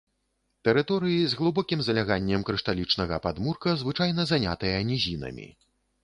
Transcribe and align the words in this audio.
Тэрыторыі 0.67 1.17
з 1.33 1.37
глыбокім 1.41 1.83
заляганнем 1.87 2.45
крышталічнага 2.47 3.19
падмурка 3.25 3.75
звычайна 3.81 4.25
занятыя 4.31 4.79
нізінамі. 4.93 5.47